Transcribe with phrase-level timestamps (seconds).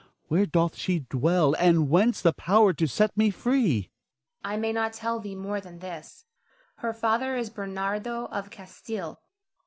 [0.29, 3.81] Where doth she dwell, and whence the power to set me free?
[4.43, 4.55] Zara.
[4.55, 6.25] I may not tell thee more than this.
[6.77, 9.21] Her father is Bernardo of Castile.